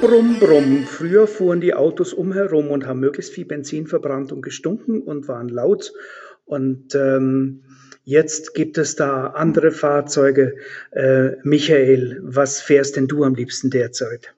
[0.00, 0.84] Brumm.
[0.86, 5.48] Früher fuhren die Autos umherum und haben möglichst viel Benzin verbrannt und gestunken und waren
[5.48, 5.92] laut.
[6.46, 7.62] Und ähm,
[8.04, 10.56] jetzt gibt es da andere Fahrzeuge.
[10.90, 14.34] Äh, Michael, was fährst denn du am liebsten derzeit?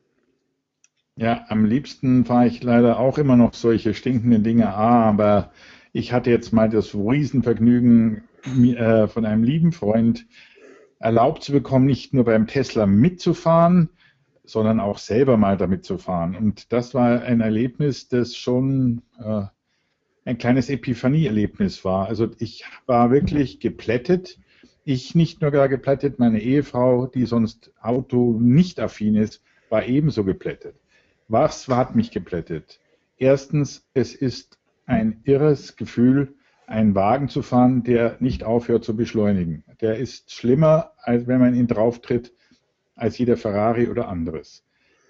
[1.17, 5.53] Ja, am liebsten fahre ich leider auch immer noch solche stinkenden Dinge, aber
[5.93, 8.25] ich hatte jetzt mal das Riesenvergnügen,
[8.77, 10.27] äh, von einem lieben Freund
[10.99, 13.91] erlaubt zu bekommen, nicht nur beim Tesla mitzufahren,
[14.45, 16.37] sondern auch selber mal damit zu fahren.
[16.37, 19.43] Und das war ein Erlebnis, das schon äh,
[20.25, 22.09] ein kleines Epiphanie-Erlebnis war.
[22.09, 24.39] Also ich war wirklich geplättet.
[24.85, 30.25] Ich nicht nur gar geplättet, meine Ehefrau, die sonst Auto nicht affin ist, war ebenso
[30.25, 30.75] geplättet.
[31.29, 32.81] Was hat mich geplättet?
[33.17, 36.35] Erstens, es ist ein irres Gefühl,
[36.67, 39.65] einen Wagen zu fahren, der nicht aufhört zu beschleunigen.
[39.81, 42.33] Der ist schlimmer, als wenn man ihn drauftritt,
[42.95, 44.65] als jeder Ferrari oder anderes.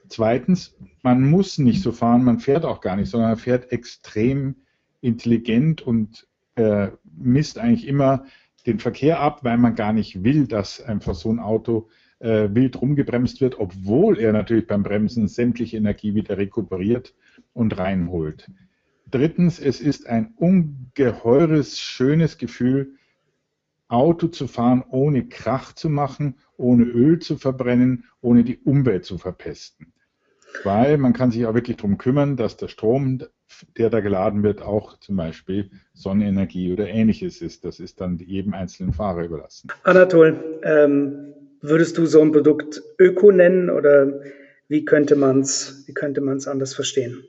[0.09, 4.57] Zweitens, man muss nicht so fahren, man fährt auch gar nicht, sondern man fährt extrem
[5.01, 8.25] intelligent und äh, misst eigentlich immer
[8.67, 11.89] den Verkehr ab, weil man gar nicht will, dass einfach so ein Auto
[12.21, 17.15] äh, wild rumgebremst wird, obwohl er natürlich beim Bremsen sämtliche Energie wieder rekuperiert
[17.53, 18.51] und reinholt.
[19.11, 22.95] Drittens, es ist ein ungeheures, schönes Gefühl,
[23.93, 29.19] Auto zu fahren, ohne Krach zu machen, ohne Öl zu verbrennen, ohne die Umwelt zu
[29.19, 29.93] verpesten.
[30.65, 33.23] Weil man kann sich auch wirklich darum kümmern, dass der Strom,
[33.77, 37.65] der da geladen wird, auch zum Beispiel Sonnenenergie oder ähnliches ist.
[37.65, 39.69] Das ist dann jedem einzelnen Fahrer überlassen.
[39.83, 44.21] Anatol, ähm, würdest du so ein Produkt Öko nennen oder
[44.69, 47.25] wie könnte man es wie könnte man es anders verstehen?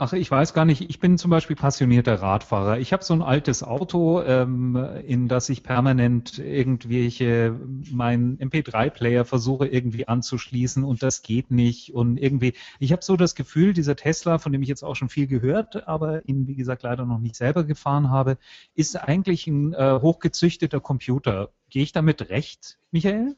[0.00, 0.88] Ach, ich weiß gar nicht.
[0.88, 2.78] Ich bin zum Beispiel passionierter Radfahrer.
[2.78, 7.58] Ich habe so ein altes Auto, ähm, in das ich permanent irgendwelche,
[7.90, 11.94] mein MP3-Player versuche irgendwie anzuschließen und das geht nicht.
[11.94, 15.08] Und irgendwie, ich habe so das Gefühl, dieser Tesla, von dem ich jetzt auch schon
[15.08, 18.38] viel gehört, aber ihn, wie gesagt, leider noch nicht selber gefahren habe,
[18.76, 21.50] ist eigentlich ein äh, hochgezüchteter Computer.
[21.70, 23.34] Gehe ich damit recht, Michael?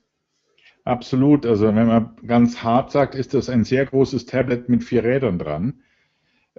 [0.85, 1.47] Absolut.
[1.47, 5.39] Also wenn man ganz hart sagt, ist das ein sehr großes Tablet mit vier Rädern
[5.39, 5.81] dran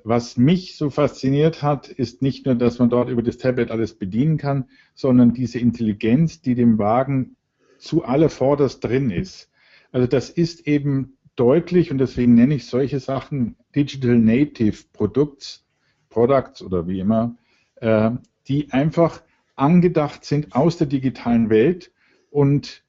[0.03, 3.93] was mich so fasziniert hat, ist nicht nur, dass man dort über das Tablet alles
[3.93, 4.65] bedienen kann,
[4.95, 7.35] sondern diese Intelligenz, die dem Wagen
[7.77, 9.49] zu allervorderst drin ist.
[9.91, 15.65] Also das ist eben deutlich und deswegen nenne ich solche Sachen Digital Native Products,
[16.09, 17.35] Products oder wie immer,
[17.75, 18.11] äh,
[18.47, 19.21] die einfach
[19.55, 21.91] angedacht sind aus der digitalen Welt
[22.29, 22.83] und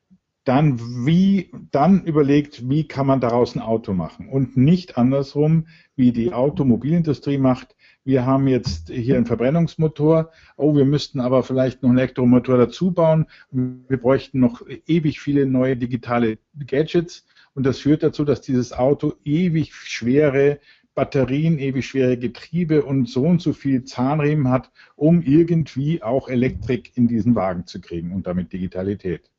[0.44, 6.12] dann wie dann überlegt, wie kann man daraus ein Auto machen und nicht andersrum, wie
[6.12, 7.76] die Automobilindustrie macht.
[8.04, 10.32] Wir haben jetzt hier einen Verbrennungsmotor.
[10.56, 13.26] Oh, wir müssten aber vielleicht noch einen Elektromotor dazu bauen.
[13.52, 17.24] Wir bräuchten noch ewig viele neue digitale Gadgets
[17.54, 20.58] und das führt dazu, dass dieses Auto ewig schwere
[20.94, 26.96] Batterien, ewig schwere Getriebe und so und so viel Zahnriemen hat, um irgendwie auch Elektrik
[26.96, 29.31] in diesen Wagen zu kriegen und damit Digitalität.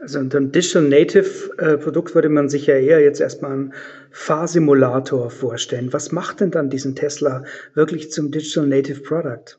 [0.00, 3.74] Also unter einem Digital Native äh, Produkt würde man sich ja eher jetzt erstmal einen
[4.10, 5.92] Fahrsimulator vorstellen.
[5.92, 7.44] Was macht denn dann diesen Tesla
[7.74, 9.58] wirklich zum Digital Native Product?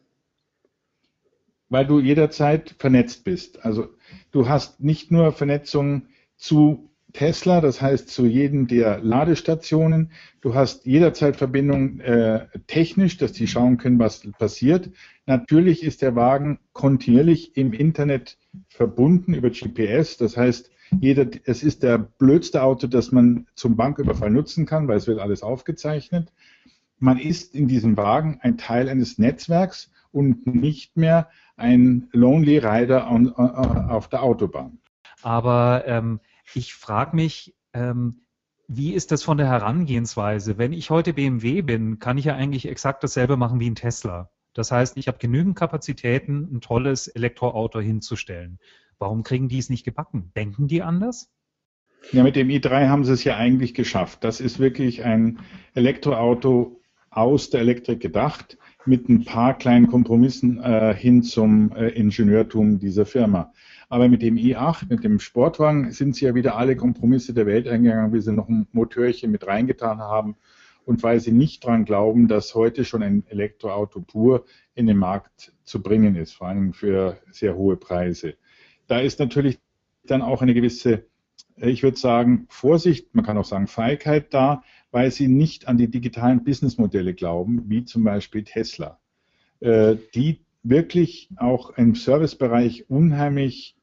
[1.70, 3.66] Weil du jederzeit vernetzt bist.
[3.66, 3.90] Also
[4.32, 10.12] du hast nicht nur Vernetzung zu Tesla, das heißt zu jedem der Ladestationen.
[10.42, 14.90] Du hast jederzeit Verbindung äh, technisch, dass die schauen können, was passiert.
[15.26, 18.38] Natürlich ist der Wagen kontinuierlich im Internet
[18.68, 20.18] verbunden über GPS.
[20.18, 24.98] Das heißt, jeder, es ist der blödste Auto, das man zum Banküberfall nutzen kann, weil
[24.98, 26.34] es wird alles aufgezeichnet.
[27.00, 33.10] Man ist in diesem Wagen ein Teil eines Netzwerks und nicht mehr ein Lonely Rider
[33.10, 33.50] on, on,
[33.90, 34.80] auf der Autobahn.
[35.22, 36.20] Aber ähm,
[36.54, 38.22] ich frage mich, ähm,
[38.68, 40.58] wie ist das von der Herangehensweise?
[40.58, 44.32] Wenn ich heute BMW bin, kann ich ja eigentlich exakt dasselbe machen wie ein Tesla.
[44.54, 48.60] Das heißt, ich habe genügend Kapazitäten, ein tolles Elektroauto hinzustellen.
[48.98, 50.32] Warum kriegen die es nicht gebacken?
[50.36, 51.30] Denken die anders?
[52.12, 54.24] Ja, mit dem i3 haben sie es ja eigentlich geschafft.
[54.24, 55.40] Das ist wirklich ein
[55.74, 62.80] Elektroauto aus der Elektrik gedacht, mit ein paar kleinen Kompromissen äh, hin zum äh, Ingenieurtum
[62.80, 63.52] dieser Firma.
[63.90, 67.68] Aber mit dem i8, mit dem Sportwagen, sind sie ja wieder alle Kompromisse der Welt
[67.68, 70.36] eingegangen, wie sie noch ein Motörchen mit reingetan haben
[70.86, 74.46] und weil sie nicht daran glauben, dass heute schon ein Elektroauto pur
[74.76, 78.36] in den Markt zu bringen ist, vor allem für sehr hohe Preise.
[78.88, 79.60] Da ist natürlich
[80.06, 81.06] dann auch eine gewisse,
[81.58, 85.90] ich würde sagen, Vorsicht, man kann auch sagen Feigheit da, weil sie nicht an die
[85.90, 89.00] digitalen Businessmodelle glauben, wie zum Beispiel Tesla,
[89.60, 93.75] äh, die wirklich auch im Servicebereich unheimlich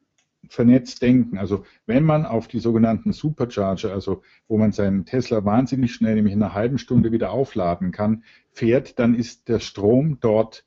[0.53, 1.39] vernetzt denken.
[1.39, 6.33] Also wenn man auf die sogenannten Supercharger, also wo man seinen Tesla wahnsinnig schnell, nämlich
[6.33, 10.63] in einer halben Stunde wieder aufladen kann, fährt, dann ist der Strom dort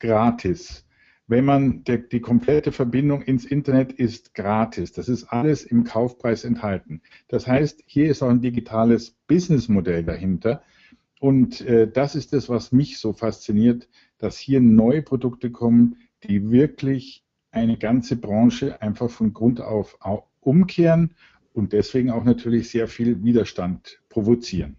[0.00, 0.84] gratis.
[1.28, 4.92] Wenn man die, die komplette Verbindung ins Internet ist gratis.
[4.92, 7.00] Das ist alles im Kaufpreis enthalten.
[7.28, 10.62] Das heißt, hier ist auch ein digitales Businessmodell dahinter.
[11.20, 13.88] Und äh, das ist das, was mich so fasziniert,
[14.18, 17.25] dass hier neue Produkte kommen, die wirklich
[17.56, 19.98] eine ganze Branche einfach von Grund auf
[20.40, 21.14] umkehren
[21.54, 24.76] und deswegen auch natürlich sehr viel Widerstand provozieren.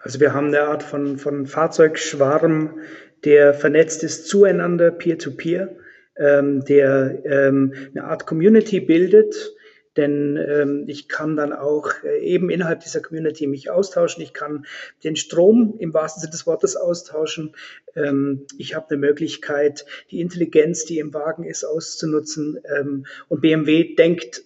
[0.00, 2.78] Also wir haben eine Art von, von Fahrzeugschwarm,
[3.24, 9.54] der vernetzt ist zueinander, peer-to-peer, -peer, ähm, der ähm, eine Art Community bildet,
[9.96, 14.22] denn ähm, ich kann dann auch äh, eben innerhalb dieser Community mich austauschen.
[14.22, 14.66] Ich kann
[15.02, 17.54] den Strom im wahrsten Sinne des Wortes austauschen.
[17.96, 22.60] Ähm, ich habe eine Möglichkeit, die Intelligenz, die im Wagen ist, auszunutzen.
[22.76, 24.42] Ähm, und BMW denkt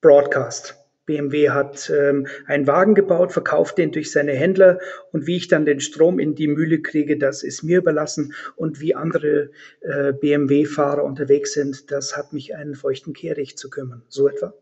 [0.00, 0.76] Broadcast.
[1.04, 4.80] BMW hat ähm, einen Wagen gebaut, verkauft den durch seine Händler
[5.12, 8.80] und wie ich dann den Strom in die Mühle kriege, das ist mir überlassen und
[8.80, 9.50] wie andere
[9.82, 14.02] äh, BMW-Fahrer unterwegs sind, das hat mich einen feuchten Kehricht zu kümmern.
[14.08, 14.52] So etwa?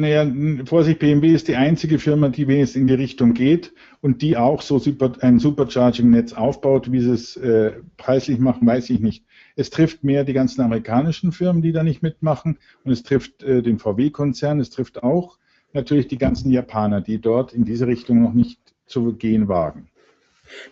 [0.00, 4.36] Naja, Vorsicht, BMW ist die einzige Firma, die wenigstens in die Richtung geht und die
[4.36, 6.92] auch so super, ein Supercharging-Netz aufbaut.
[6.92, 9.24] Wie sie es äh, preislich machen, weiß ich nicht.
[9.56, 13.62] Es trifft mehr die ganzen amerikanischen Firmen, die da nicht mitmachen und es trifft äh,
[13.62, 15.38] den VW-Konzern, es trifft auch
[15.72, 19.88] natürlich die ganzen Japaner, die dort in diese Richtung noch nicht zu gehen wagen.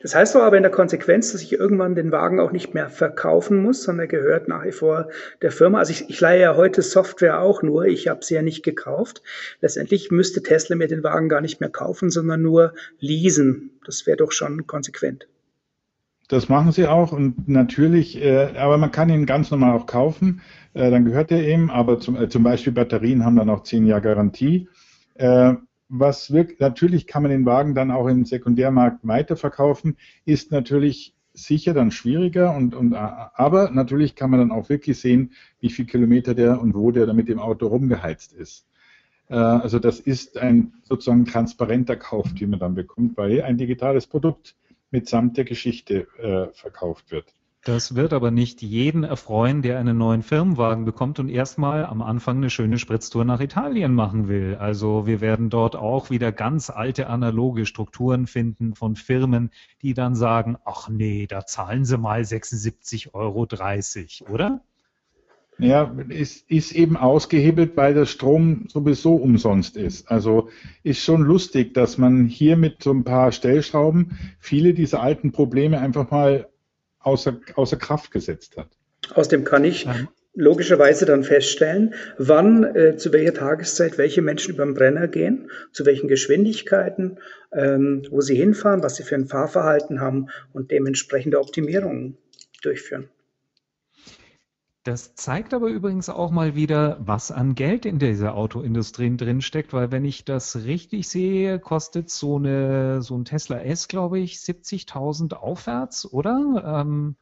[0.03, 2.89] Das heißt doch aber in der Konsequenz, dass ich irgendwann den Wagen auch nicht mehr
[2.89, 5.09] verkaufen muss, sondern gehört nach wie vor
[5.43, 5.79] der Firma.
[5.79, 9.23] Also ich, ich leihe ja heute Software auch nur, ich habe sie ja nicht gekauft.
[9.61, 13.71] Letztendlich müsste Tesla mir den Wagen gar nicht mehr kaufen, sondern nur leasen.
[13.85, 15.29] Das wäre doch schon konsequent.
[16.29, 20.41] Das machen sie auch und natürlich, äh, aber man kann ihn ganz normal auch kaufen,
[20.75, 23.87] äh, dann gehört er eben, aber zum, äh, zum Beispiel Batterien haben dann auch zehn
[23.87, 24.69] Jahre Garantie.
[25.89, 31.75] Was wirkt, natürlich kann man den Wagen dann auch im Sekundärmarkt weiterverkaufen, ist natürlich sicher
[31.75, 36.35] dann schwieriger und, und aber natürlich kann man dann auch wirklich sehen, wie viel Kilometer
[36.35, 38.67] der und wo der mit dem Auto rumgeheizt ist.
[39.29, 44.07] Äh, also das ist ein sozusagen transparenter Kauf, den man dann bekommt, weil ein digitales
[44.07, 44.57] Produkt
[44.91, 47.35] mitsamt der Geschichte äh, verkauft wird.
[47.67, 52.37] Das wird aber nicht jeden erfreuen, der einen neuen Firmenwagen bekommt und erstmal am Anfang
[52.37, 54.55] eine schöne Spritztour nach Italien machen will.
[54.55, 59.51] Also wir werden dort auch wieder ganz alte analoge Strukturen finden von Firmen,
[59.83, 63.49] die dann sagen, ach nee, da zahlen Sie mal 76,30 Euro,
[64.33, 64.61] oder?
[65.59, 70.09] Ja, es ist eben ausgehebelt, weil der Strom sowieso umsonst ist.
[70.09, 70.51] Also
[70.85, 75.81] ist schon lustig, dass man hier mit so ein paar Stellschrauben viele dieser alten Probleme
[75.81, 76.47] einfach mal
[77.07, 78.69] außer, außer Kraft gesetzt hat.
[79.15, 79.87] Aus dem kann ich
[80.35, 85.87] logischerweise dann feststellen, wann, äh, zu welcher Tageszeit welche Menschen über den Brenner gehen, zu
[85.87, 87.19] welchen Geschwindigkeiten,
[87.53, 92.19] ähm, wo sie hinfahren, was sie für ein Fahrverhalten haben und dementsprechende Optimierungen
[92.63, 93.09] durchführen.
[94.87, 99.73] Das zeigt aber übrigens auch mal wieder, was an Geld in dieser Autoindustrie drin steckt,
[99.73, 104.37] weil wenn ich das richtig sehe, kostet so, eine, so ein Tesla S, glaube ich,
[104.37, 106.83] 70.000 aufwärts, oder?
[106.87, 107.17] Ähm,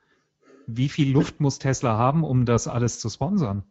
[0.66, 3.62] wie viel Luft muss Tesla haben, um das alles zu sponsern?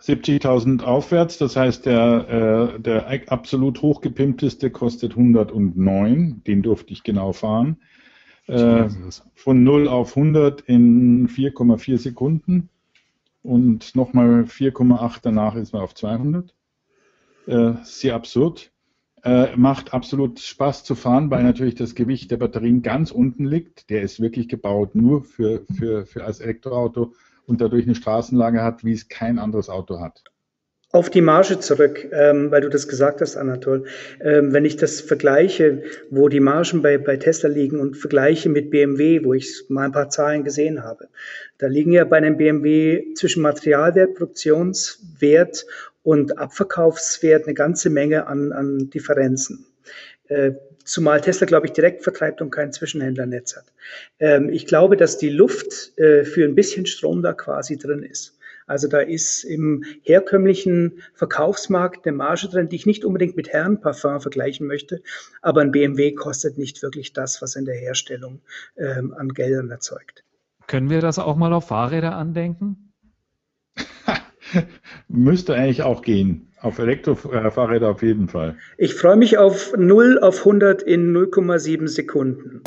[0.00, 7.32] 70.000 aufwärts, das heißt, der, äh, der absolut hochgepimpteste kostet 109, den durfte ich genau
[7.32, 7.78] fahren.
[8.46, 8.88] Äh,
[9.34, 12.68] von 0 auf 100 in 4,4 Sekunden
[13.46, 16.54] und nochmal 4,8 danach ist man auf 200.
[17.46, 18.72] Äh, sehr absurd.
[19.22, 23.90] Äh, macht absolut Spaß zu fahren, weil natürlich das Gewicht der Batterien ganz unten liegt.
[23.90, 27.14] Der ist wirklich gebaut nur für, für, für als Elektroauto
[27.46, 30.22] und dadurch eine Straßenlage hat, wie es kein anderes Auto hat.
[30.92, 33.84] Auf die Marge zurück, ähm, weil du das gesagt hast, Anatol.
[34.20, 38.70] Ähm, wenn ich das vergleiche, wo die Margen bei, bei Tesla liegen und vergleiche mit
[38.70, 41.08] BMW, wo ich mal ein paar Zahlen gesehen habe,
[41.58, 45.66] da liegen ja bei einem BMW zwischen Materialwert, Produktionswert
[46.02, 49.66] und Abverkaufswert eine ganze Menge an, an Differenzen.
[50.28, 50.52] Äh,
[50.86, 53.66] zumal Tesla, glaube ich, direkt vertreibt und kein Zwischenhändlernetz hat.
[54.18, 58.36] Ähm, ich glaube, dass die Luft äh, für ein bisschen Strom da quasi drin ist.
[58.66, 64.20] Also da ist im herkömmlichen Verkaufsmarkt eine Marge drin, die ich nicht unbedingt mit Herrenparfum
[64.20, 65.02] vergleichen möchte,
[65.40, 68.40] aber ein BMW kostet nicht wirklich das, was in der Herstellung
[68.76, 70.24] ähm, an Geldern erzeugt.
[70.66, 72.92] Können wir das auch mal auf Fahrräder andenken?
[75.08, 76.48] Müsste eigentlich auch gehen.
[76.60, 78.56] Auf Elektrofahrräder auf jeden Fall.
[78.78, 82.62] Ich freue mich auf 0 auf 100 in 0,7 Sekunden.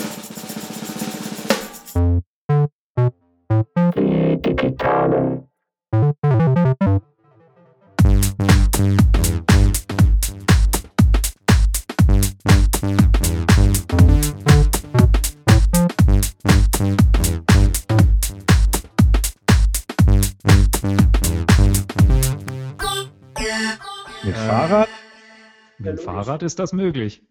[25.79, 27.23] Mit dem Fahrrad ist das möglich.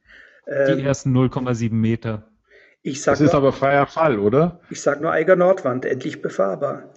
[0.47, 2.31] Ähm, Die ersten 0,7 Meter.
[2.83, 4.61] Ich sag das ist nur, aber freier Fall, oder?
[4.71, 6.95] Ich sage nur Eiger Nordwand, endlich befahrbar.